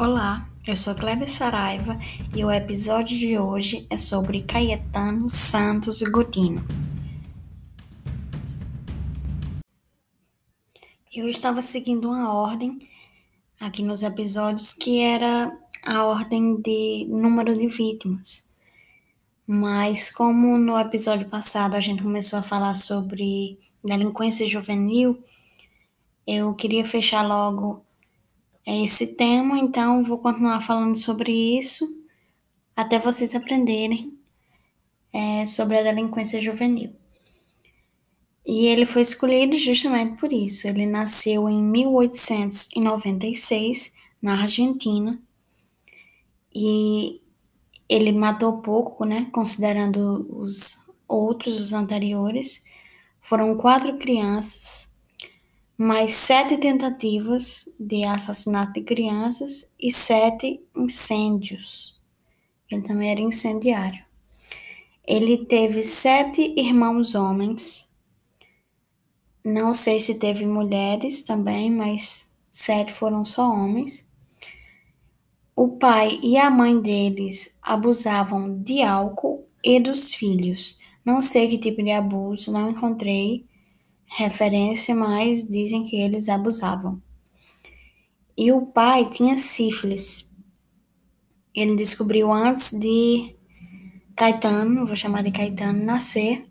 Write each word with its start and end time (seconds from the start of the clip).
Olá, 0.00 0.48
eu 0.64 0.76
sou 0.76 0.94
Kleber 0.94 1.28
Saraiva 1.28 1.98
e 2.32 2.44
o 2.44 2.52
episódio 2.52 3.18
de 3.18 3.36
hoje 3.36 3.84
é 3.90 3.98
sobre 3.98 4.42
Caetano 4.42 5.28
Santos 5.28 6.00
Godino. 6.02 6.64
Eu 11.12 11.28
estava 11.28 11.60
seguindo 11.60 12.08
uma 12.08 12.32
ordem 12.32 12.78
aqui 13.58 13.82
nos 13.82 14.04
episódios 14.04 14.72
que 14.72 15.00
era 15.00 15.52
a 15.84 16.04
ordem 16.04 16.60
de 16.60 17.04
número 17.10 17.56
de 17.56 17.66
vítimas. 17.66 18.48
Mas 19.44 20.12
como 20.12 20.56
no 20.58 20.78
episódio 20.78 21.28
passado 21.28 21.74
a 21.74 21.80
gente 21.80 22.04
começou 22.04 22.38
a 22.38 22.42
falar 22.42 22.76
sobre 22.76 23.58
delinquência 23.82 24.48
juvenil, 24.48 25.20
eu 26.24 26.54
queria 26.54 26.84
fechar 26.84 27.26
logo 27.26 27.84
esse 28.66 29.16
tema, 29.16 29.58
então 29.58 30.04
vou 30.04 30.18
continuar 30.18 30.60
falando 30.60 30.96
sobre 30.96 31.58
isso 31.58 31.98
até 32.78 32.98
vocês 32.98 33.34
aprenderem 33.34 34.16
é, 35.12 35.44
sobre 35.46 35.78
a 35.78 35.82
delinquência 35.82 36.40
juvenil. 36.40 36.94
E 38.46 38.66
ele 38.66 38.86
foi 38.86 39.02
escolhido 39.02 39.58
justamente 39.58 40.16
por 40.16 40.32
isso. 40.32 40.68
Ele 40.68 40.86
nasceu 40.86 41.48
em 41.48 41.60
1896 41.60 43.94
na 44.22 44.42
Argentina 44.42 45.20
e 46.54 47.20
ele 47.88 48.12
matou 48.12 48.62
pouco, 48.62 49.04
né? 49.04 49.28
Considerando 49.32 50.28
os 50.30 50.88
outros, 51.08 51.60
os 51.60 51.72
anteriores. 51.72 52.64
Foram 53.20 53.56
quatro 53.56 53.98
crianças 53.98 54.87
mais 55.80 56.10
sete 56.10 56.56
tentativas 56.58 57.72
de 57.78 58.04
assassinato 58.04 58.72
de 58.72 58.82
crianças 58.82 59.72
e 59.78 59.92
sete 59.92 60.60
incêndios. 60.76 61.96
Ele 62.68 62.82
também 62.82 63.12
era 63.12 63.20
incendiário. 63.20 64.04
Ele 65.06 65.46
teve 65.46 65.84
sete 65.84 66.52
irmãos 66.56 67.14
homens. 67.14 67.88
Não 69.44 69.72
sei 69.72 70.00
se 70.00 70.18
teve 70.18 70.44
mulheres 70.44 71.22
também, 71.22 71.70
mas 71.70 72.36
sete 72.50 72.92
foram 72.92 73.24
só 73.24 73.48
homens. 73.48 74.10
O 75.54 75.78
pai 75.78 76.18
e 76.24 76.36
a 76.36 76.50
mãe 76.50 76.80
deles 76.80 77.56
abusavam 77.62 78.52
de 78.52 78.82
álcool 78.82 79.48
e 79.62 79.78
dos 79.78 80.12
filhos. 80.12 80.76
Não 81.04 81.22
sei 81.22 81.48
que 81.48 81.56
tipo 81.56 81.84
de 81.84 81.92
abuso, 81.92 82.50
não 82.50 82.70
encontrei 82.70 83.46
referência, 84.08 84.94
mas 84.94 85.48
dizem 85.48 85.84
que 85.84 85.96
eles 85.96 86.28
abusavam. 86.28 87.00
E 88.36 88.50
o 88.52 88.66
pai 88.66 89.10
tinha 89.10 89.36
sífilis. 89.36 90.32
Ele 91.54 91.76
descobriu 91.76 92.32
antes 92.32 92.72
de 92.72 93.36
Caetano, 94.16 94.86
vou 94.86 94.96
chamar 94.96 95.22
de 95.22 95.30
Caetano, 95.30 95.84
nascer. 95.84 96.46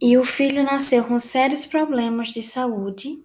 E 0.00 0.16
o 0.18 0.24
filho 0.24 0.62
nasceu 0.62 1.04
com 1.04 1.18
sérios 1.18 1.64
problemas 1.64 2.28
de 2.28 2.42
saúde. 2.42 3.22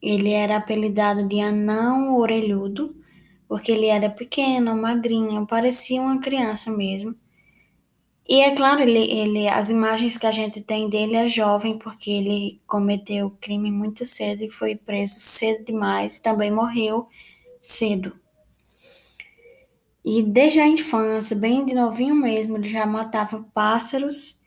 Ele 0.00 0.30
era 0.30 0.56
apelidado 0.56 1.26
de 1.26 1.40
anão 1.40 2.16
orelhudo, 2.16 2.94
porque 3.48 3.72
ele 3.72 3.86
era 3.86 4.08
pequeno, 4.08 4.76
magrinho, 4.76 5.46
parecia 5.46 6.00
uma 6.00 6.20
criança 6.20 6.70
mesmo. 6.70 7.14
E 8.28 8.42
é 8.42 8.54
claro, 8.54 8.82
ele, 8.82 9.10
ele, 9.10 9.48
as 9.48 9.70
imagens 9.70 10.18
que 10.18 10.26
a 10.26 10.32
gente 10.32 10.60
tem 10.60 10.90
dele 10.90 11.16
é 11.16 11.26
jovem, 11.26 11.78
porque 11.78 12.10
ele 12.10 12.60
cometeu 12.66 13.30
crime 13.40 13.70
muito 13.70 14.04
cedo 14.04 14.44
e 14.44 14.50
foi 14.50 14.76
preso 14.76 15.18
cedo 15.18 15.64
demais, 15.64 16.18
também 16.20 16.50
morreu 16.50 17.08
cedo. 17.58 18.14
E 20.04 20.22
desde 20.22 20.60
a 20.60 20.68
infância, 20.68 21.34
bem 21.34 21.64
de 21.64 21.74
novinho 21.74 22.14
mesmo, 22.14 22.58
ele 22.58 22.68
já 22.68 22.84
matava 22.84 23.42
pássaros 23.54 24.38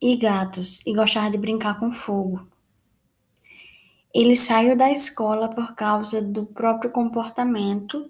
e 0.00 0.16
gatos 0.16 0.80
e 0.86 0.94
gostava 0.94 1.28
de 1.28 1.38
brincar 1.38 1.80
com 1.80 1.90
fogo. 1.90 2.46
Ele 4.14 4.36
saiu 4.36 4.76
da 4.76 4.90
escola 4.90 5.48
por 5.48 5.74
causa 5.74 6.22
do 6.22 6.46
próprio 6.46 6.90
comportamento, 6.92 8.08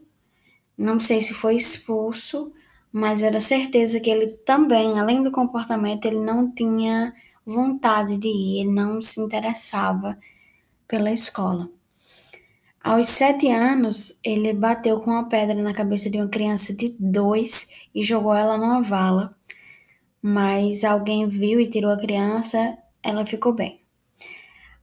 não 0.76 1.00
sei 1.00 1.22
se 1.22 1.32
foi 1.32 1.56
expulso 1.56 2.52
mas 2.98 3.20
era 3.20 3.40
certeza 3.40 4.00
que 4.00 4.08
ele 4.08 4.28
também, 4.38 4.98
além 4.98 5.22
do 5.22 5.30
comportamento, 5.30 6.06
ele 6.06 6.18
não 6.18 6.50
tinha 6.50 7.14
vontade 7.44 8.16
de 8.16 8.26
ir, 8.26 8.60
ele 8.60 8.70
não 8.70 9.02
se 9.02 9.20
interessava 9.20 10.18
pela 10.88 11.12
escola. 11.12 11.68
Aos 12.82 13.10
sete 13.10 13.50
anos, 13.50 14.18
ele 14.24 14.50
bateu 14.54 14.98
com 14.98 15.10
uma 15.10 15.28
pedra 15.28 15.62
na 15.62 15.74
cabeça 15.74 16.08
de 16.08 16.16
uma 16.16 16.28
criança 16.28 16.72
de 16.72 16.96
dois 16.98 17.68
e 17.94 18.02
jogou 18.02 18.34
ela 18.34 18.56
numa 18.56 18.80
vala. 18.80 19.36
Mas 20.22 20.82
alguém 20.82 21.28
viu 21.28 21.60
e 21.60 21.68
tirou 21.68 21.92
a 21.92 21.98
criança, 21.98 22.78
ela 23.02 23.26
ficou 23.26 23.52
bem. 23.52 23.78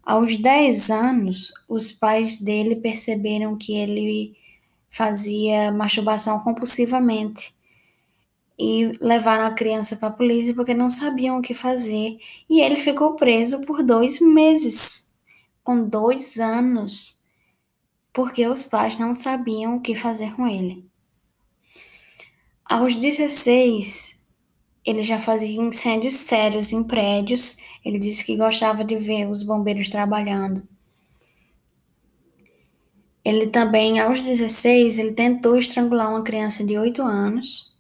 Aos 0.04 0.38
dez 0.38 0.92
anos, 0.92 1.52
os 1.68 1.92
pais 1.92 2.40
dele 2.40 2.76
perceberam 2.76 3.58
que 3.58 3.76
ele 3.76 4.38
fazia 4.88 5.72
masturbação 5.72 6.40
compulsivamente 6.42 7.56
e 8.58 8.92
levaram 9.02 9.46
a 9.46 9.52
criança 9.52 9.96
para 9.96 10.10
a 10.10 10.14
polícia 10.14 10.54
porque 10.54 10.74
não 10.74 10.90
sabiam 10.90 11.38
o 11.38 11.42
que 11.42 11.54
fazer. 11.54 12.18
E 12.50 12.62
ele 12.62 12.76
ficou 12.76 13.16
preso 13.16 13.62
por 13.62 13.84
dois 13.84 14.20
meses, 14.20 15.12
com 15.64 15.88
dois 15.88 16.40
anos, 16.40 17.20
porque 18.12 18.48
os 18.48 18.64
pais 18.64 19.00
não 19.00 19.14
sabiam 19.14 19.76
o 19.76 19.82
que 19.82 19.96
fazer 19.96 20.36
com 20.36 20.48
ele. 20.48 20.86
Aos 22.66 22.96
16, 22.96 24.22
ele 24.86 25.02
já 25.02 25.20
fazia 25.20 25.62
incêndios 25.62 26.16
sérios 26.16 26.72
em 26.72 26.84
prédios. 26.84 27.58
Ele 27.84 28.00
disse 28.00 28.24
que 28.24 28.38
gostava 28.38 28.84
de 28.84 28.96
ver 28.96 29.30
os 29.30 29.44
bombeiros 29.44 29.90
trabalhando. 29.90 30.68
Ele 33.26 33.48
também, 33.48 34.00
aos 34.00 34.22
16, 34.22 34.98
ele 35.00 35.14
tentou 35.14 35.58
estrangular 35.58 36.10
uma 36.10 36.24
criança 36.24 36.64
de 36.64 36.78
8 36.78 37.02
anos 37.02 37.73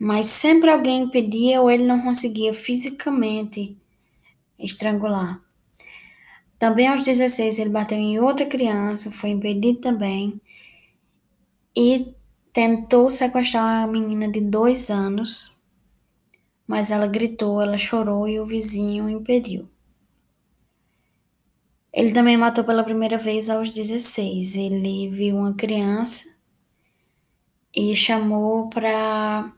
mas 0.00 0.28
sempre 0.28 0.70
alguém 0.70 1.02
impedia 1.02 1.60
ou 1.60 1.70
ele 1.70 1.84
não 1.84 2.00
conseguia 2.00 2.54
fisicamente 2.54 3.76
estrangular. 4.58 5.38
Também 6.58 6.88
aos 6.88 7.02
16 7.02 7.58
ele 7.58 7.68
bateu 7.68 7.98
em 7.98 8.18
outra 8.18 8.46
criança, 8.46 9.10
foi 9.10 9.28
impedido 9.28 9.78
também, 9.78 10.40
e 11.76 12.14
tentou 12.50 13.10
sequestrar 13.10 13.84
uma 13.84 13.92
menina 13.92 14.26
de 14.26 14.40
dois 14.40 14.88
anos, 14.88 15.62
mas 16.66 16.90
ela 16.90 17.06
gritou, 17.06 17.60
ela 17.60 17.76
chorou 17.76 18.26
e 18.26 18.40
o 18.40 18.46
vizinho 18.46 19.06
impediu. 19.06 19.68
Ele 21.92 22.12
também 22.12 22.38
matou 22.38 22.64
pela 22.64 22.84
primeira 22.84 23.18
vez 23.18 23.50
aos 23.50 23.70
16. 23.70 24.56
Ele 24.56 25.10
viu 25.10 25.36
uma 25.36 25.52
criança 25.54 26.38
e 27.74 27.94
chamou 27.96 28.70
para 28.70 29.52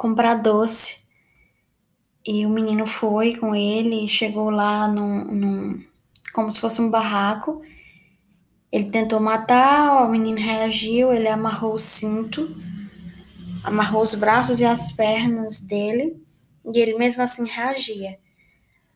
comprar 0.00 0.36
doce. 0.36 1.02
E 2.26 2.46
o 2.46 2.48
menino 2.48 2.86
foi 2.86 3.36
com 3.36 3.54
ele, 3.54 4.08
chegou 4.08 4.48
lá 4.48 4.88
num, 4.88 5.24
num, 5.24 5.84
como 6.32 6.50
se 6.50 6.58
fosse 6.58 6.80
um 6.80 6.90
barraco. 6.90 7.60
Ele 8.72 8.86
tentou 8.86 9.20
matar, 9.20 10.06
o 10.06 10.10
menino 10.10 10.38
reagiu, 10.38 11.12
ele 11.12 11.28
amarrou 11.28 11.74
o 11.74 11.78
cinto, 11.78 12.48
amarrou 13.62 14.00
os 14.00 14.14
braços 14.14 14.58
e 14.58 14.64
as 14.64 14.90
pernas 14.90 15.60
dele, 15.60 16.18
e 16.64 16.78
ele 16.78 16.96
mesmo 16.96 17.22
assim 17.22 17.46
reagia. 17.46 18.18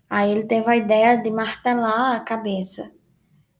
Aí 0.08 0.30
ele 0.30 0.44
teve 0.44 0.70
a 0.70 0.76
ideia 0.76 1.16
de 1.16 1.30
martelar 1.30 2.16
a 2.16 2.20
cabeça 2.20 2.90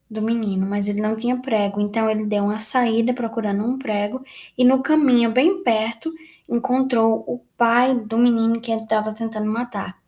do 0.09 0.21
menino, 0.21 0.65
mas 0.65 0.87
ele 0.87 1.01
não 1.01 1.15
tinha 1.15 1.37
prego, 1.37 1.79
então 1.79 2.09
ele 2.09 2.25
deu 2.25 2.45
uma 2.45 2.59
saída 2.59 3.13
procurando 3.13 3.63
um 3.63 3.77
prego 3.77 4.23
e 4.57 4.63
no 4.63 4.81
caminho 4.81 5.31
bem 5.31 5.61
perto 5.61 6.11
encontrou 6.47 7.23
o 7.27 7.39
pai 7.57 7.95
do 7.95 8.17
menino 8.17 8.61
que 8.61 8.71
ele 8.71 8.83
estava 8.83 9.13
tentando 9.13 9.47
matar. 9.47 10.01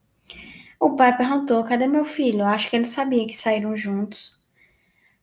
O 0.79 0.95
pai 0.95 1.15
perguntou: 1.17 1.63
Cadê 1.63 1.87
meu 1.87 2.05
filho? 2.05 2.45
Acho 2.45 2.69
que 2.69 2.75
ele 2.75 2.87
sabia 2.87 3.25
que 3.25 3.37
saíram 3.37 3.75
juntos. 3.75 4.43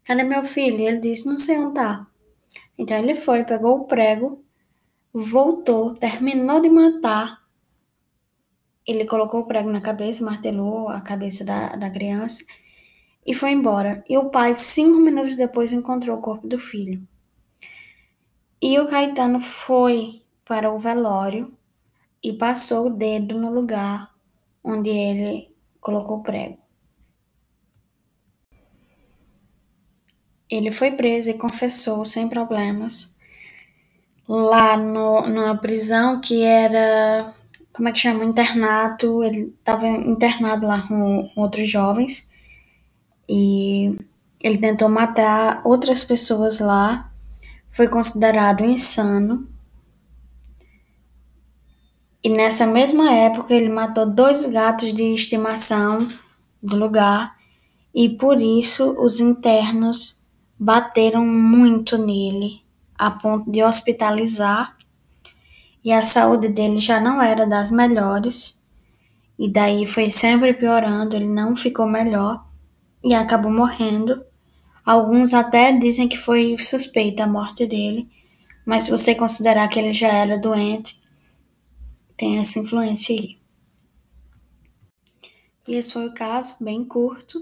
Cadê 0.04 0.22
meu 0.22 0.44
filho? 0.44 0.80
Ele 0.80 0.98
disse: 0.98 1.26
Não 1.26 1.36
sei 1.36 1.58
onde 1.58 1.74
tá. 1.74 2.06
Então 2.76 2.96
ele 2.96 3.14
foi, 3.14 3.44
pegou 3.44 3.80
o 3.80 3.84
prego, 3.84 4.44
voltou, 5.12 5.94
terminou 5.94 6.60
de 6.60 6.68
matar. 6.68 7.44
Ele 8.86 9.06
colocou 9.06 9.40
o 9.40 9.46
prego 9.46 9.70
na 9.70 9.80
cabeça, 9.80 10.24
martelou 10.24 10.88
a 10.88 11.00
cabeça 11.00 11.44
da, 11.44 11.76
da 11.76 11.88
criança 11.88 12.44
e 13.24 13.32
foi 13.32 13.52
embora. 13.52 14.04
E 14.08 14.18
o 14.18 14.28
pai, 14.30 14.54
cinco 14.54 14.98
minutos 14.98 15.36
depois, 15.36 15.72
encontrou 15.72 16.18
o 16.18 16.20
corpo 16.20 16.46
do 16.46 16.58
filho. 16.58 17.06
E 18.60 18.78
o 18.78 18.88
Caetano 18.88 19.40
foi 19.40 20.23
para 20.44 20.70
o 20.72 20.78
velório 20.78 21.56
e 22.22 22.32
passou 22.32 22.86
o 22.86 22.90
dedo 22.90 23.38
no 23.38 23.52
lugar 23.52 24.10
onde 24.62 24.90
ele 24.90 25.54
colocou 25.80 26.18
o 26.18 26.22
prego. 26.22 26.64
ele 30.56 30.70
foi 30.70 30.92
preso 30.92 31.30
e 31.30 31.34
confessou 31.34 32.04
sem 32.04 32.28
problemas 32.28 33.16
lá 34.28 34.76
no, 34.76 35.26
numa 35.26 35.56
prisão 35.56 36.20
que 36.20 36.42
era, 36.42 37.32
como 37.72 37.88
é 37.88 37.92
que 37.92 37.98
chama, 37.98 38.24
internato, 38.24 39.22
ele 39.22 39.54
estava 39.58 39.86
internado 39.86 40.66
lá 40.66 40.80
com, 40.82 41.28
com 41.34 41.40
outros 41.40 41.68
jovens 41.70 42.30
e 43.28 43.98
ele 44.40 44.58
tentou 44.58 44.88
matar 44.88 45.60
outras 45.64 46.04
pessoas 46.04 46.58
lá, 46.58 47.10
foi 47.70 47.88
considerado 47.88 48.64
insano. 48.64 49.48
E 52.24 52.30
nessa 52.30 52.66
mesma 52.66 53.12
época 53.12 53.52
ele 53.52 53.68
matou 53.68 54.06
dois 54.06 54.46
gatos 54.46 54.94
de 54.94 55.14
estimação 55.14 56.08
do 56.62 56.74
lugar. 56.74 57.36
E 57.94 58.08
por 58.08 58.40
isso 58.40 58.96
os 58.98 59.20
internos 59.20 60.24
bateram 60.58 61.26
muito 61.26 61.98
nele, 61.98 62.62
a 62.96 63.10
ponto 63.10 63.50
de 63.50 63.62
hospitalizar, 63.62 64.74
e 65.84 65.92
a 65.92 66.02
saúde 66.02 66.48
dele 66.48 66.80
já 66.80 66.98
não 66.98 67.20
era 67.20 67.46
das 67.46 67.70
melhores, 67.70 68.58
e 69.38 69.48
daí 69.48 69.86
foi 69.86 70.08
sempre 70.08 70.54
piorando, 70.54 71.14
ele 71.14 71.28
não 71.28 71.54
ficou 71.54 71.86
melhor 71.86 72.46
e 73.02 73.14
acabou 73.14 73.52
morrendo. 73.52 74.24
Alguns 74.84 75.34
até 75.34 75.72
dizem 75.72 76.08
que 76.08 76.16
foi 76.16 76.56
suspeita 76.58 77.24
a 77.24 77.28
morte 77.28 77.66
dele, 77.66 78.08
mas 78.64 78.84
se 78.84 78.90
você 78.90 79.14
considerar 79.14 79.68
que 79.68 79.78
ele 79.78 79.92
já 79.92 80.08
era 80.08 80.38
doente, 80.38 81.03
tem 82.16 82.38
essa 82.38 82.58
influência 82.58 83.14
aí. 83.14 83.38
E 85.66 85.74
esse 85.76 85.92
foi 85.92 86.06
o 86.06 86.14
caso, 86.14 86.54
bem 86.60 86.84
curto. 86.84 87.40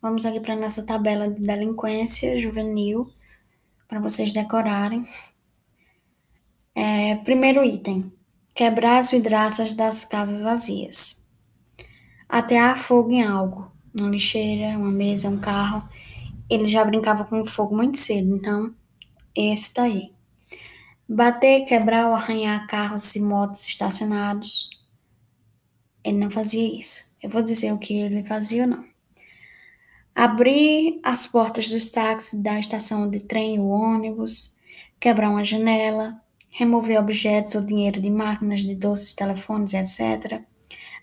Vamos 0.00 0.24
aqui 0.24 0.38
para 0.38 0.54
nossa 0.54 0.84
tabela 0.84 1.28
de 1.28 1.40
delinquência 1.40 2.38
juvenil, 2.38 3.10
para 3.88 3.98
vocês 3.98 4.32
decorarem. 4.32 5.04
É, 6.74 7.16
primeiro 7.16 7.64
item: 7.64 8.12
quebrar 8.54 8.98
as 8.98 9.10
vidraças 9.10 9.74
das 9.74 10.04
casas 10.04 10.42
vazias. 10.42 11.20
Atear 12.28 12.78
fogo 12.78 13.10
em 13.10 13.22
algo, 13.22 13.70
uma 13.98 14.08
lixeira, 14.08 14.78
uma 14.78 14.90
mesa, 14.90 15.28
um 15.28 15.38
carro. 15.38 15.88
Ele 16.48 16.66
já 16.66 16.84
brincava 16.84 17.24
com 17.24 17.44
fogo 17.44 17.76
muito 17.76 17.98
cedo, 17.98 18.36
então 18.36 18.74
esse 19.34 19.74
tá 19.74 19.82
aí. 19.82 20.13
Bater, 21.08 21.64
quebrar 21.64 22.08
ou 22.08 22.14
arranhar 22.14 22.66
carros 22.66 23.14
e 23.14 23.20
motos 23.20 23.66
estacionados. 23.66 24.68
Ele 26.02 26.18
não 26.18 26.30
fazia 26.30 26.78
isso. 26.78 27.14
Eu 27.22 27.30
vou 27.30 27.42
dizer 27.42 27.72
o 27.72 27.78
que 27.78 27.94
ele 27.94 28.24
fazia 28.24 28.62
ou 28.62 28.68
não 28.68 28.94
abrir 30.14 31.00
as 31.02 31.26
portas 31.26 31.68
dos 31.68 31.90
táxis 31.90 32.40
da 32.40 32.58
estação 32.58 33.10
de 33.10 33.24
trem 33.24 33.58
ou 33.58 33.68
ônibus, 33.68 34.54
quebrar 35.00 35.30
uma 35.30 35.44
janela, 35.44 36.20
remover 36.48 37.00
objetos 37.00 37.56
ou 37.56 37.62
dinheiro 37.62 38.00
de 38.00 38.10
máquinas 38.10 38.60
de 38.60 38.74
doces, 38.76 39.12
telefones, 39.12 39.74
etc. 39.74 40.40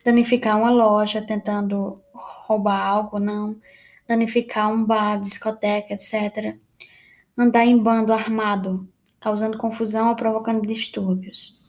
Danificar 0.04 0.58
uma 0.58 0.72
loja 0.72 1.22
tentando 1.22 2.02
roubar 2.14 2.80
algo 2.80 3.20
não, 3.20 3.60
danificar 4.08 4.72
um 4.72 4.84
bar, 4.84 5.20
discoteca, 5.20 5.94
etc. 5.94 6.56
Andar 7.38 7.66
em 7.66 7.78
bando 7.78 8.14
armado, 8.14 8.88
causando 9.22 9.58
confusão 9.58 10.10
ou 10.10 10.16
provocando 10.16 10.68
distúrbios. 10.68 11.62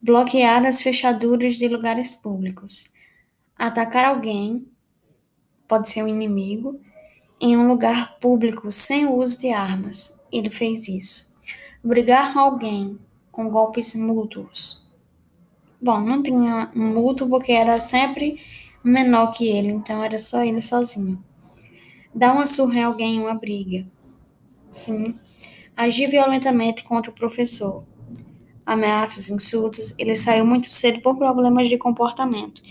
Bloquear 0.00 0.64
as 0.64 0.82
fechaduras 0.82 1.56
de 1.56 1.66
lugares 1.66 2.14
públicos. 2.14 2.86
Atacar 3.58 4.04
alguém 4.04 4.68
pode 5.66 5.88
ser 5.88 6.04
um 6.04 6.08
inimigo, 6.08 6.78
em 7.40 7.56
um 7.56 7.66
lugar 7.66 8.18
público 8.18 8.70
sem 8.70 9.06
o 9.06 9.14
uso 9.14 9.38
de 9.38 9.50
armas. 9.50 10.14
Ele 10.30 10.50
fez 10.50 10.86
isso. 10.86 11.26
Brigar 11.82 12.36
alguém 12.36 12.98
com 13.32 13.48
golpes 13.48 13.94
mútuos. 13.94 14.86
Bom, 15.80 16.00
não 16.00 16.22
tinha 16.22 16.70
mútuo 16.74 17.28
porque 17.28 17.52
era 17.52 17.80
sempre 17.80 18.38
menor 18.84 19.32
que 19.32 19.48
ele, 19.48 19.68
então 19.68 20.04
era 20.04 20.18
só 20.18 20.42
ele 20.42 20.60
sozinho. 20.60 21.22
Dar 22.14 22.32
uma 22.32 22.46
surra 22.46 22.78
em 22.78 22.84
alguém 22.84 23.20
uma 23.20 23.34
briga. 23.34 23.86
Sim. 24.70 25.18
Agir 25.76 26.08
violentamente 26.08 26.82
contra 26.82 27.10
o 27.10 27.14
professor. 27.14 27.84
Ameaças, 28.64 29.30
insultos. 29.30 29.94
Ele 29.98 30.16
saiu 30.16 30.44
muito 30.46 30.66
cedo 30.66 31.00
por 31.00 31.16
problemas 31.16 31.68
de 31.68 31.78
comportamento 31.78 32.62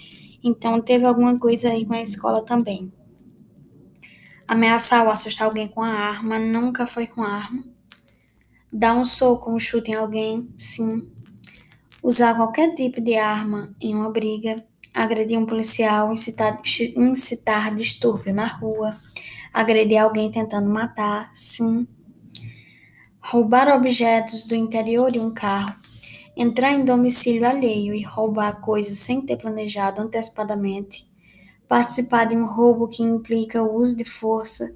então 0.45 0.79
teve 0.79 1.07
alguma 1.07 1.39
coisa 1.39 1.69
aí 1.69 1.87
com 1.87 1.95
a 1.95 2.03
escola 2.03 2.45
também. 2.45 2.93
Ameaçar 4.47 5.03
ou 5.03 5.09
assustar 5.09 5.47
alguém 5.47 5.67
com 5.67 5.81
a 5.81 5.89
arma 5.89 6.37
nunca 6.37 6.85
foi 6.85 7.07
com 7.07 7.23
arma. 7.23 7.63
Dar 8.71 8.93
um 8.93 9.03
soco 9.03 9.51
um 9.51 9.57
chute 9.57 9.89
em 9.89 9.95
alguém, 9.95 10.47
sim. 10.55 11.09
Usar 12.03 12.35
qualquer 12.35 12.75
tipo 12.75 13.01
de 13.01 13.15
arma 13.15 13.75
em 13.81 13.95
uma 13.95 14.11
briga. 14.11 14.63
Agredir 14.93 15.39
um 15.39 15.47
policial, 15.47 16.13
incitar, 16.13 16.61
incitar 16.95 17.73
distúrbio 17.73 18.31
na 18.31 18.45
rua. 18.45 18.97
Agredir 19.51 19.97
alguém 19.97 20.29
tentando 20.29 20.69
matar, 20.69 21.31
sim. 21.33 21.87
Roubar 23.27 23.67
objetos 23.69 24.43
do 24.43 24.53
interior 24.53 25.11
de 25.11 25.17
um 25.17 25.33
carro 25.33 25.73
entrar 26.37 26.73
em 26.73 26.85
domicílio 26.85 27.47
alheio 27.47 27.91
e 27.91 28.03
roubar 28.03 28.61
coisas 28.61 28.99
sem 28.99 29.19
ter 29.19 29.37
planejado 29.37 29.99
antecipadamente, 29.99 31.09
participar 31.67 32.25
de 32.25 32.37
um 32.37 32.45
roubo 32.45 32.87
que 32.87 33.01
implica 33.01 33.63
o 33.63 33.77
uso 33.77 33.97
de 33.97 34.05
força, 34.05 34.71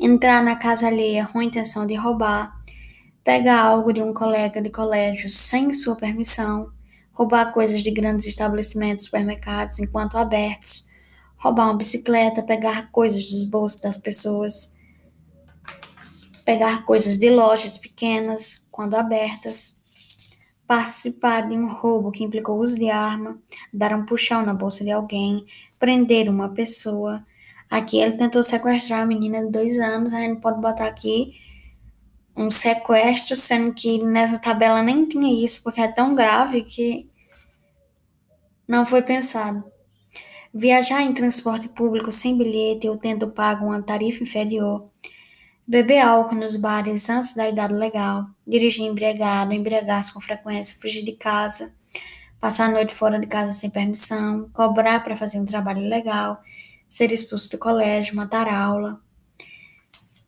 entrar 0.00 0.42
na 0.42 0.56
casa 0.56 0.86
alheia 0.86 1.26
com 1.26 1.38
a 1.38 1.44
intenção 1.44 1.86
de 1.86 1.94
roubar, 1.94 2.58
pegar 3.22 3.62
algo 3.62 3.92
de 3.92 4.02
um 4.02 4.14
colega 4.14 4.62
de 4.62 4.70
colégio 4.70 5.28
sem 5.28 5.70
sua 5.74 5.94
permissão, 5.94 6.72
roubar 7.12 7.52
coisas 7.52 7.82
de 7.82 7.90
grandes 7.90 8.26
estabelecimentos, 8.26 9.04
supermercados 9.04 9.78
enquanto 9.78 10.16
abertos, 10.16 10.88
roubar 11.36 11.66
uma 11.66 11.76
bicicleta, 11.76 12.42
pegar 12.42 12.90
coisas 12.90 13.30
dos 13.30 13.44
bolsos 13.44 13.82
das 13.82 13.98
pessoas, 13.98 14.72
pegar 16.52 16.84
coisas 16.84 17.16
de 17.16 17.30
lojas 17.30 17.78
pequenas 17.78 18.68
quando 18.70 18.94
abertas 18.94 19.80
participar 20.66 21.48
de 21.48 21.56
um 21.56 21.72
roubo 21.72 22.12
que 22.12 22.22
implicou 22.22 22.58
uso 22.58 22.78
de 22.78 22.90
arma, 22.90 23.38
dar 23.72 23.94
um 23.94 24.04
puxão 24.04 24.44
na 24.44 24.52
bolsa 24.52 24.84
de 24.84 24.90
alguém, 24.90 25.46
prender 25.78 26.28
uma 26.28 26.50
pessoa. 26.50 27.24
Aqui 27.70 27.98
ele 27.98 28.18
tentou 28.18 28.42
sequestrar 28.42 29.00
a 29.00 29.06
menina 29.06 29.42
de 29.42 29.50
dois 29.50 29.78
anos, 29.78 30.12
a 30.12 30.20
gente 30.20 30.42
pode 30.42 30.60
botar 30.60 30.86
aqui 30.86 31.40
um 32.36 32.50
sequestro, 32.50 33.34
sendo 33.34 33.72
que 33.72 34.02
nessa 34.02 34.38
tabela 34.38 34.82
nem 34.82 35.08
tinha 35.08 35.42
isso, 35.42 35.62
porque 35.62 35.80
é 35.80 35.88
tão 35.88 36.14
grave 36.14 36.64
que 36.64 37.08
não 38.68 38.84
foi 38.84 39.00
pensado. 39.00 39.64
Viajar 40.52 41.00
em 41.00 41.14
transporte 41.14 41.66
público 41.66 42.12
sem 42.12 42.36
bilhete 42.36 42.86
ou 42.90 42.98
tendo 42.98 43.30
pago 43.30 43.64
uma 43.64 43.82
tarifa 43.82 44.22
inferior 44.22 44.92
beber 45.66 46.00
álcool 46.00 46.34
nos 46.34 46.56
bares 46.56 47.08
antes 47.08 47.34
da 47.34 47.48
idade 47.48 47.74
legal, 47.74 48.26
dirigir 48.46 48.84
embriagado, 48.84 49.52
embriagar-se 49.52 50.12
com 50.12 50.20
frequência, 50.20 50.78
fugir 50.80 51.04
de 51.04 51.12
casa, 51.12 51.72
passar 52.40 52.68
a 52.68 52.72
noite 52.72 52.94
fora 52.94 53.18
de 53.18 53.26
casa 53.26 53.52
sem 53.52 53.70
permissão, 53.70 54.50
cobrar 54.52 55.00
para 55.04 55.16
fazer 55.16 55.38
um 55.38 55.46
trabalho 55.46 55.82
ilegal, 55.82 56.40
ser 56.88 57.12
expulso 57.12 57.50
do 57.50 57.58
colégio, 57.58 58.16
matar 58.16 58.48
aula, 58.48 59.00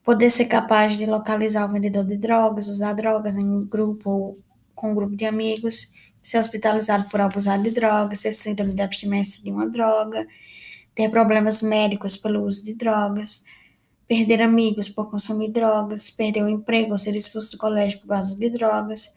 poder 0.03 0.31
ser 0.31 0.45
capaz 0.45 0.97
de 0.97 1.07
localizar 1.07 1.69
o 1.69 1.73
vendedor 1.73 2.05
de 2.05 2.17
drogas, 2.17 2.69
usar 2.69 2.93
drogas 2.93 3.37
em 3.37 3.65
grupo 3.67 4.11
ou 4.11 4.39
com 4.75 4.93
um 4.93 4.95
grupo 4.95 5.17
de 5.17 5.25
amigos, 5.25 5.91
ser 6.23 6.39
hospitalizado 6.39 7.09
por 7.09 7.21
abusar 7.21 7.61
de 7.61 7.71
drogas, 7.71 8.21
ser 8.21 8.33
síndrome 8.33 8.75
de 8.75 8.83
abstinência 8.83 9.43
de 9.43 9.51
uma 9.51 9.69
droga, 9.69 10.27
ter 10.95 11.11
problemas 11.11 11.61
médicos 11.63 12.17
pelo 12.17 12.43
uso 12.45 12.65
de 12.65 12.75
drogas, 12.75 13.45
perder 14.07 14.43
amigos 14.43 14.89
por 14.89 15.11
consumir 15.11 15.51
drogas, 15.51 16.11
perder 16.11 16.43
o 16.43 16.49
emprego 16.49 16.93
ou 16.93 16.99
ser 16.99 17.17
expulso 17.17 17.53
do 17.53 17.59
colégio 17.59 18.01
por 18.01 18.09
causa 18.09 18.37
de 18.37 18.51
drogas, 18.51 19.15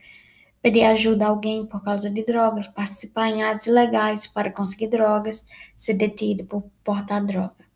pedir 0.61 0.83
ajuda 0.83 1.25
a 1.25 1.29
alguém 1.29 1.65
por 1.65 1.83
causa 1.83 2.09
de 2.09 2.23
drogas, 2.23 2.67
participar 2.67 3.29
em 3.29 3.43
atos 3.43 3.67
ilegais 3.67 4.27
para 4.27 4.51
conseguir 4.51 4.87
drogas, 4.87 5.45
ser 5.75 5.93
detido 5.93 6.45
por 6.45 6.63
portar 6.83 7.25
droga. 7.25 7.67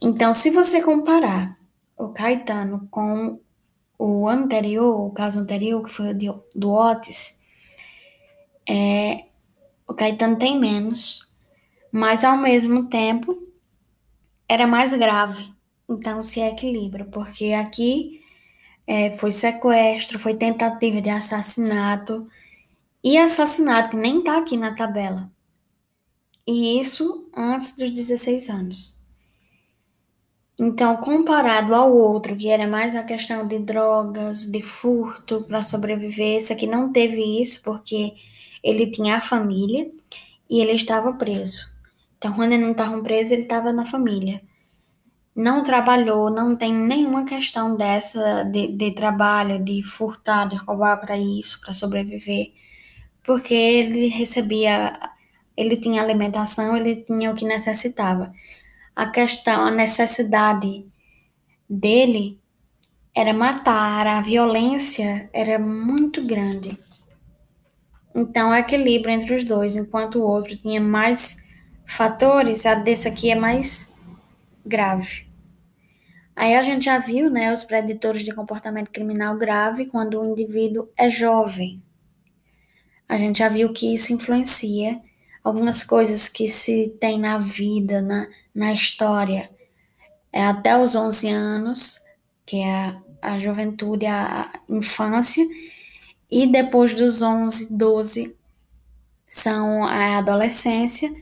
Então, 0.00 0.32
se 0.32 0.50
você 0.50 0.80
comparar 0.80 1.58
o 1.96 2.08
Caetano 2.08 2.86
com 2.90 3.40
o 3.98 4.28
anterior, 4.28 5.06
o 5.06 5.10
caso 5.10 5.40
anterior, 5.40 5.84
que 5.84 5.92
foi 5.92 6.12
o 6.12 6.42
do 6.54 6.72
Otis, 6.72 7.40
é, 8.68 9.24
o 9.86 9.94
Caetano 9.94 10.38
tem 10.38 10.58
menos, 10.58 11.32
mas 11.90 12.22
ao 12.22 12.36
mesmo 12.36 12.84
tempo 12.88 13.36
era 14.48 14.66
mais 14.66 14.92
grave 14.92 15.57
então 15.88 16.22
se 16.22 16.40
equilibra, 16.40 17.04
porque 17.06 17.52
aqui 17.52 18.22
é, 18.86 19.10
foi 19.18 19.32
sequestro, 19.32 20.18
foi 20.18 20.34
tentativa 20.34 21.00
de 21.00 21.10
assassinato 21.10 22.28
e 23.04 23.16
assassinato, 23.18 23.90
que 23.90 23.96
nem 23.96 24.22
tá 24.24 24.38
aqui 24.38 24.56
na 24.56 24.74
tabela. 24.74 25.30
E 26.46 26.80
isso 26.80 27.28
antes 27.36 27.76
dos 27.76 27.90
16 27.90 28.48
anos. 28.48 28.98
Então, 30.58 30.96
comparado 30.96 31.74
ao 31.74 31.92
outro, 31.92 32.36
que 32.36 32.48
era 32.48 32.66
mais 32.66 32.94
a 32.96 33.04
questão 33.04 33.46
de 33.46 33.58
drogas, 33.60 34.46
de 34.50 34.60
furto 34.60 35.44
para 35.44 35.62
sobreviver, 35.62 36.36
esse 36.36 36.52
aqui 36.52 36.66
não 36.66 36.90
teve 36.92 37.22
isso 37.40 37.62
porque 37.62 38.14
ele 38.62 38.90
tinha 38.90 39.18
a 39.18 39.20
família 39.20 39.90
e 40.50 40.60
ele 40.60 40.72
estava 40.72 41.12
preso. 41.12 41.68
Então, 42.16 42.32
quando 42.34 42.52
ele 42.54 42.64
não 42.64 42.72
estava 42.72 43.00
preso, 43.02 43.32
ele 43.34 43.42
estava 43.42 43.72
na 43.72 43.86
família. 43.86 44.42
Não 45.38 45.62
trabalhou, 45.62 46.30
não 46.30 46.56
tem 46.56 46.72
nenhuma 46.72 47.24
questão 47.24 47.76
dessa 47.76 48.42
de, 48.44 48.68
de 48.68 48.92
trabalho, 48.92 49.62
de 49.62 49.82
furtar, 49.82 50.48
de 50.48 50.56
roubar 50.56 50.96
para 50.98 51.16
isso, 51.16 51.60
para 51.60 51.72
sobreviver, 51.72 52.52
porque 53.22 53.54
ele 53.54 54.08
recebia, 54.08 54.98
ele 55.56 55.76
tinha 55.76 56.02
alimentação, 56.02 56.76
ele 56.76 56.96
tinha 56.96 57.30
o 57.30 57.34
que 57.34 57.44
necessitava 57.44 58.32
a 58.98 59.06
questão, 59.06 59.64
a 59.64 59.70
necessidade 59.70 60.84
dele 61.70 62.40
era 63.14 63.32
matar, 63.32 64.08
a 64.08 64.20
violência 64.20 65.30
era 65.32 65.56
muito 65.56 66.20
grande. 66.26 66.76
Então, 68.12 68.50
o 68.50 68.54
equilíbrio 68.56 69.14
entre 69.14 69.36
os 69.36 69.44
dois, 69.44 69.76
enquanto 69.76 70.18
o 70.18 70.26
outro 70.26 70.56
tinha 70.56 70.80
mais 70.80 71.46
fatores, 71.86 72.66
a 72.66 72.74
desse 72.74 73.06
aqui 73.06 73.30
é 73.30 73.36
mais 73.36 73.94
grave. 74.66 75.27
Aí 76.38 76.54
a 76.54 76.62
gente 76.62 76.84
já 76.84 77.00
viu, 77.00 77.28
né, 77.28 77.52
os 77.52 77.64
preditores 77.64 78.24
de 78.24 78.32
comportamento 78.32 78.92
criminal 78.92 79.36
grave 79.36 79.86
quando 79.86 80.20
o 80.20 80.24
indivíduo 80.24 80.88
é 80.96 81.08
jovem. 81.08 81.82
A 83.08 83.18
gente 83.18 83.40
já 83.40 83.48
viu 83.48 83.72
que 83.72 83.92
isso 83.92 84.12
influencia 84.12 85.00
algumas 85.42 85.82
coisas 85.82 86.28
que 86.28 86.48
se 86.48 86.96
tem 87.00 87.18
na 87.18 87.40
vida, 87.40 88.00
na, 88.00 88.28
na 88.54 88.72
história, 88.72 89.50
é 90.32 90.44
até 90.44 90.80
os 90.80 90.94
11 90.94 91.28
anos, 91.28 92.00
que 92.46 92.58
é 92.58 92.72
a, 92.72 93.02
a 93.20 93.38
juventude, 93.40 94.06
a, 94.06 94.42
a 94.42 94.60
infância, 94.68 95.44
e 96.30 96.46
depois 96.46 96.94
dos 96.94 97.20
11, 97.20 97.76
12 97.76 98.36
são 99.26 99.82
a 99.82 100.18
adolescência, 100.18 101.12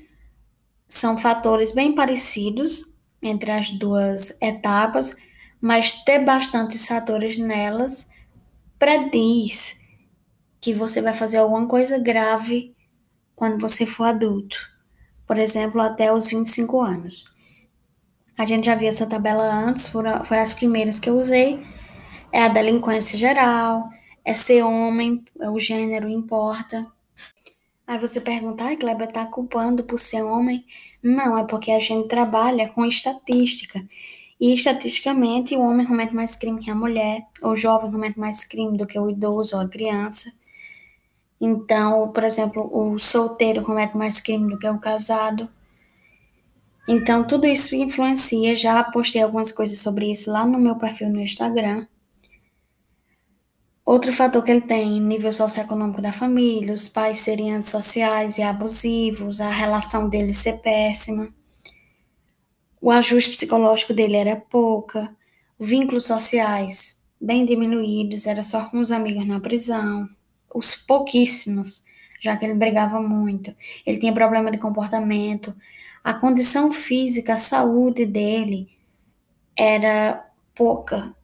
são 0.87 1.16
fatores 1.16 1.73
bem 1.73 1.94
parecidos 1.94 2.94
entre 3.26 3.50
as 3.50 3.71
duas 3.71 4.40
etapas, 4.40 5.16
mas 5.61 6.04
ter 6.04 6.25
bastantes 6.25 6.87
fatores 6.87 7.38
nelas 7.38 8.09
prediz 8.78 9.80
que 10.61 10.75
você 10.75 11.00
vai 11.00 11.14
fazer 11.14 11.38
alguma 11.38 11.66
coisa 11.66 11.99
grave 11.99 12.75
quando 13.35 13.61
você 13.61 13.87
for 13.87 14.04
adulto, 14.04 14.56
por 15.26 15.38
exemplo, 15.38 15.80
até 15.80 16.12
os 16.12 16.30
25 16.30 16.80
anos. 16.80 17.25
A 18.37 18.45
gente 18.45 18.66
já 18.66 18.75
viu 18.75 18.88
essa 18.88 19.06
tabela 19.06 19.45
antes, 19.45 19.88
foram, 19.88 20.25
foi 20.25 20.38
as 20.38 20.52
primeiras 20.52 20.99
que 20.99 21.09
eu 21.09 21.16
usei. 21.16 21.62
É 22.33 22.42
a 22.42 22.49
delinquência 22.49 23.18
geral, 23.18 23.88
é 24.25 24.35
ser 24.35 24.62
homem, 24.62 25.25
é 25.40 25.49
o 25.49 25.59
gênero 25.59 26.09
importa. 26.09 26.87
Aí 27.87 27.99
você 27.99 28.21
pergunta, 28.21 28.64
ai, 28.64 28.76
Kleber 28.76 29.07
tá 29.11 29.25
culpando 29.26 29.85
por 29.85 29.99
ser 29.99 30.23
homem? 30.23 30.66
Não, 31.02 31.38
é 31.38 31.45
porque 31.45 31.71
a 31.71 31.78
gente 31.78 32.09
trabalha 32.09 32.69
com 32.69 32.85
estatística. 32.85 33.87
E 34.40 34.52
estatisticamente 34.52 35.55
o 35.57 35.61
homem 35.61 35.87
comete 35.87 36.14
mais 36.14 36.37
crime 36.37 36.61
que 36.62 36.71
a 36.71 36.75
mulher, 36.75 37.26
o 37.43 37.55
jovem 37.55 37.90
comete 37.90 38.19
mais 38.19 38.45
crime 38.45 38.76
do 38.76 38.87
que 38.87 38.99
o 38.99 39.09
idoso 39.09 39.57
ou 39.57 39.62
a 39.62 39.69
criança. 39.69 40.33
Então, 41.40 42.11
por 42.12 42.25
exemplo, 42.25 42.69
o 42.73 42.99
solteiro 42.99 43.62
comete 43.62 43.97
mais 43.97 44.21
crime 44.21 44.50
do 44.50 44.59
que 44.59 44.69
o 44.69 44.78
casado. 44.78 45.49
Então, 46.88 47.25
tudo 47.25 47.47
isso 47.47 47.75
influencia. 47.75 48.57
Já 48.57 48.83
postei 48.85 49.23
algumas 49.23 49.52
coisas 49.52 49.78
sobre 49.78 50.11
isso 50.11 50.31
lá 50.31 50.45
no 50.45 50.59
meu 50.59 50.76
perfil 50.76 51.09
no 51.09 51.21
Instagram. 51.21 51.87
Outro 53.87 54.12
fator 54.12 54.43
que 54.45 54.50
ele 54.50 54.61
tem, 54.61 55.00
nível 55.00 55.33
socioeconômico 55.33 56.02
da 56.02 56.12
família, 56.12 56.75
os 56.75 56.88
pais 56.88 57.21
serem 57.21 57.55
antissociais 57.55 58.37
e 58.37 58.43
abusivos, 58.43 59.40
a 59.40 59.49
relação 59.49 60.09
dele 60.09 60.35
ser 60.35 60.61
péssima, 60.61 61.33
o 62.83 62.90
ajuste 62.90 63.31
psicológico 63.31 63.95
dele 63.95 64.16
era 64.16 64.37
pouca, 64.37 65.16
vínculos 65.59 66.05
sociais 66.05 67.02
bem 67.21 67.47
diminuídos, 67.47 68.26
era 68.26 68.43
só 68.43 68.64
com 68.69 68.81
os 68.81 68.90
amigos 68.90 69.26
na 69.26 69.40
prisão 69.40 70.07
os 70.57 70.75
pouquíssimos, 70.75 71.85
já 72.21 72.37
que 72.37 72.45
ele 72.45 72.55
brigava 72.55 73.00
muito. 73.00 73.55
Ele 73.85 73.99
tinha 73.99 74.12
problema 74.12 74.50
de 74.50 74.59
comportamento. 74.59 75.55
A 76.02 76.14
condição 76.14 76.71
física, 76.73 77.35
a 77.35 77.38
saúde 77.38 78.07
dele 78.07 78.69
era 79.57 80.25
pouca. 80.55 81.15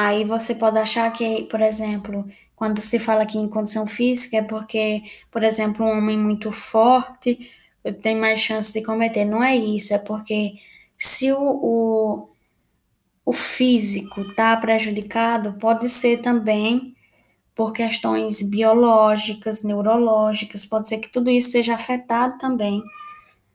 Aí 0.00 0.24
você 0.24 0.54
pode 0.54 0.78
achar 0.78 1.12
que, 1.12 1.42
por 1.46 1.60
exemplo, 1.60 2.24
quando 2.54 2.80
se 2.80 3.00
fala 3.00 3.24
aqui 3.24 3.36
em 3.36 3.48
condição 3.48 3.84
física, 3.84 4.36
é 4.36 4.42
porque, 4.42 5.02
por 5.28 5.42
exemplo, 5.42 5.84
um 5.84 5.90
homem 5.90 6.16
muito 6.16 6.52
forte 6.52 7.50
tem 8.00 8.16
mais 8.16 8.38
chance 8.38 8.72
de 8.72 8.80
cometer. 8.80 9.24
Não 9.24 9.42
é 9.42 9.56
isso, 9.56 9.92
é 9.92 9.98
porque 9.98 10.54
se 10.96 11.32
o, 11.32 11.40
o, 11.40 12.28
o 13.24 13.32
físico 13.32 14.20
está 14.20 14.56
prejudicado, 14.56 15.54
pode 15.54 15.88
ser 15.88 16.18
também 16.18 16.94
por 17.52 17.72
questões 17.72 18.40
biológicas, 18.40 19.64
neurológicas, 19.64 20.64
pode 20.64 20.88
ser 20.88 20.98
que 20.98 21.08
tudo 21.08 21.28
isso 21.28 21.50
seja 21.50 21.74
afetado 21.74 22.38
também. 22.38 22.80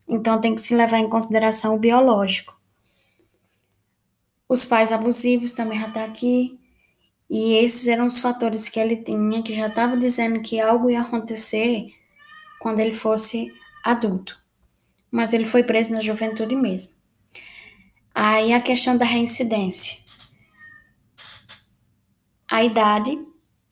Então 0.09 0.41
tem 0.41 0.55
que 0.55 0.61
se 0.61 0.75
levar 0.75 0.99
em 0.99 1.09
consideração 1.09 1.75
o 1.75 1.79
biológico. 1.79 2.61
Os 4.53 4.65
pais 4.65 4.91
abusivos 4.91 5.51
também 5.51 5.79
já 5.79 5.89
tá 5.89 6.03
aqui. 6.03 6.59
E 7.27 7.55
esses 7.55 7.87
eram 7.87 8.05
os 8.05 8.19
fatores 8.19 8.69
que 8.69 8.79
ele 8.79 8.97
tinha, 8.97 9.41
que 9.41 9.55
já 9.55 9.65
estava 9.65 9.97
dizendo 9.97 10.41
que 10.41 10.59
algo 10.59 10.91
ia 10.91 11.01
acontecer 11.01 11.87
quando 12.59 12.79
ele 12.79 12.93
fosse 12.93 13.51
adulto. 13.83 14.39
Mas 15.09 15.33
ele 15.33 15.47
foi 15.47 15.63
preso 15.63 15.91
na 15.91 16.01
juventude 16.01 16.55
mesmo. 16.55 16.91
Aí 18.13 18.53
a 18.53 18.61
questão 18.61 18.95
da 18.95 19.05
reincidência. 19.05 19.97
A 22.47 22.63
idade 22.63 23.19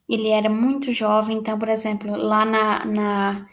ele 0.09 0.29
era 0.29 0.49
muito 0.49 0.91
jovem, 0.91 1.37
então, 1.37 1.59
por 1.59 1.69
exemplo, 1.69 2.17
lá 2.17 2.43
na, 2.43 2.85
na 2.85 3.47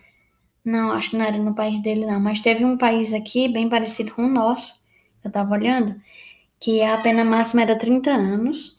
não, 0.64 0.92
acho 0.92 1.10
que 1.10 1.18
não 1.18 1.26
era 1.26 1.36
no 1.36 1.54
país 1.54 1.78
dele, 1.82 2.06
não, 2.06 2.18
mas 2.18 2.40
teve 2.40 2.64
um 2.64 2.78
país 2.78 3.12
aqui 3.12 3.48
bem 3.48 3.68
parecido 3.68 4.14
com 4.14 4.22
o 4.22 4.30
nosso, 4.30 4.80
eu 5.22 5.30
tava 5.30 5.52
olhando, 5.52 6.00
que 6.60 6.82
a 6.82 6.98
pena 6.98 7.24
máxima 7.24 7.62
era 7.62 7.76
30 7.76 8.10
anos. 8.10 8.76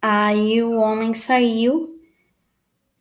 Aí 0.00 0.62
o 0.62 0.78
homem 0.80 1.14
saiu, 1.14 1.98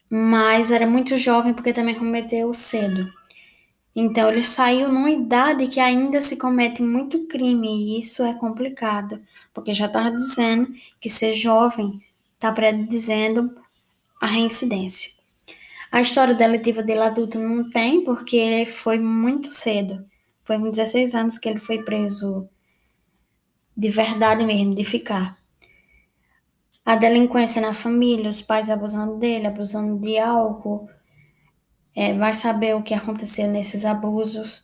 mas 0.10 0.72
era 0.72 0.88
muito 0.88 1.18
jovem 1.18 1.54
porque 1.54 1.74
também 1.74 1.96
cometeu 1.96 2.54
cedo. 2.54 3.12
Então 3.96 4.30
ele 4.30 4.44
saiu 4.44 4.92
numa 4.92 5.12
idade 5.12 5.68
que 5.68 5.80
ainda 5.80 6.22
se 6.22 6.38
comete 6.38 6.82
muito 6.82 7.28
crime 7.28 7.68
e 7.68 8.00
isso 8.00 8.24
é 8.24 8.34
complicado, 8.34 9.22
porque 9.54 9.74
já 9.74 9.86
estava 9.86 10.12
dizendo 10.12 10.74
que 11.00 11.10
ser 11.10 11.34
jovem 11.34 12.02
está 12.34 12.52
predizendo 12.52 13.56
a 14.20 14.26
reincidência. 14.26 15.12
A 15.92 16.02
história 16.02 16.34
deletiva 16.34 16.82
dele 16.82 17.02
adulto 17.02 17.38
não 17.38 17.70
tem, 17.70 18.04
porque 18.04 18.66
foi 18.66 18.98
muito 18.98 19.48
cedo. 19.50 20.04
Foi 20.44 20.58
com 20.58 20.72
16 20.72 21.14
anos 21.14 21.38
que 21.38 21.48
ele 21.48 21.60
foi 21.60 21.84
preso 21.84 22.50
de 23.76 23.90
verdade 23.90 24.46
mesmo, 24.46 24.74
de 24.74 24.84
ficar. 24.84 25.38
A 26.86 26.96
delinquência 26.96 27.62
na 27.62 27.74
família, 27.74 28.30
os 28.30 28.42
pais 28.42 28.70
abusando 28.70 29.18
dele, 29.18 29.48
abusando 29.48 30.00
de 30.00 30.18
álcool, 30.18 30.90
é, 31.96 32.14
vai 32.14 32.34
saber 32.34 32.76
o 32.76 32.84
que 32.84 32.94
aconteceu 32.94 33.48
nesses 33.48 33.86
abusos. 33.86 34.64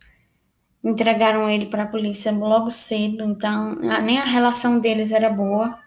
Entregaram 0.84 1.50
ele 1.50 1.66
para 1.68 1.84
a 1.84 1.88
polícia 1.88 2.32
logo 2.32 2.72
cedo, 2.72 3.24
então 3.24 3.76
nem 4.04 4.18
a 4.18 4.26
relação 4.26 4.80
deles 4.80 5.12
era 5.12 5.30
boa 5.30 5.78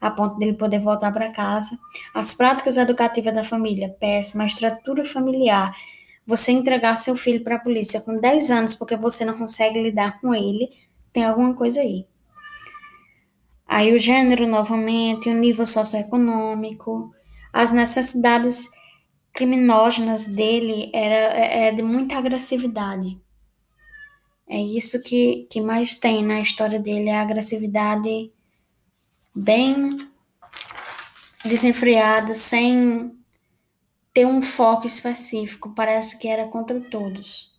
a 0.00 0.10
ponto 0.10 0.38
dele 0.38 0.54
poder 0.54 0.78
voltar 0.78 1.12
para 1.12 1.32
casa. 1.32 1.78
As 2.14 2.34
práticas 2.34 2.76
educativas 2.76 3.32
da 3.32 3.42
família, 3.42 3.88
péssima, 3.88 4.44
a 4.44 4.46
estrutura 4.46 5.04
familiar. 5.04 5.74
Você 6.26 6.52
entregar 6.52 6.96
seu 6.96 7.16
filho 7.16 7.42
para 7.42 7.56
a 7.56 7.60
polícia 7.60 8.00
com 8.00 8.18
10 8.18 8.50
anos 8.50 8.74
porque 8.74 8.96
você 8.96 9.24
não 9.24 9.38
consegue 9.38 9.80
lidar 9.82 10.20
com 10.20 10.34
ele, 10.34 10.70
tem 11.12 11.24
alguma 11.24 11.54
coisa 11.54 11.80
aí. 11.80 12.06
Aí 13.66 13.94
o 13.94 13.98
gênero 13.98 14.46
novamente, 14.46 15.28
o 15.28 15.34
nível 15.34 15.66
socioeconômico, 15.66 17.12
as 17.52 17.72
necessidades 17.72 18.70
criminógenas 19.32 20.26
dele 20.26 20.90
era 20.94 21.14
é, 21.14 21.68
é 21.68 21.72
de 21.72 21.82
muita 21.82 22.16
agressividade. 22.16 23.20
É 24.48 24.58
isso 24.60 25.02
que, 25.02 25.46
que 25.50 25.60
mais 25.60 25.96
tem 25.96 26.24
na 26.24 26.40
história 26.40 26.78
dele, 26.78 27.08
é 27.08 27.18
a 27.18 27.22
agressividade 27.22 28.30
bem 29.34 29.98
desenfreada, 31.44 32.34
sem 32.34 33.12
ter 34.14 34.24
um 34.24 34.40
foco 34.40 34.86
específico. 34.86 35.74
Parece 35.74 36.18
que 36.18 36.28
era 36.28 36.46
contra 36.46 36.80
todos. 36.80 37.55